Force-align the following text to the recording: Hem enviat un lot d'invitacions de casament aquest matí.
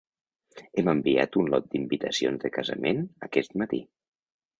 Hem 0.81 0.87
enviat 0.93 1.37
un 1.41 1.51
lot 1.53 1.67
d'invitacions 1.73 2.41
de 2.45 2.51
casament 2.55 3.05
aquest 3.29 3.55
matí. 3.63 3.83